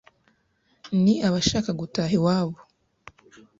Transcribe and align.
ni 1.03 1.13
abashaka 1.27 1.69
gutaha 1.79 2.13
iwabo 2.17 2.57